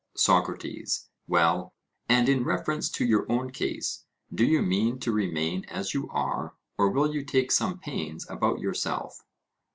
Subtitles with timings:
[0.15, 1.75] SOCRATES: Well,
[2.09, 6.55] and in reference to your own case, do you mean to remain as you are,
[6.75, 9.21] or will you take some pains about yourself?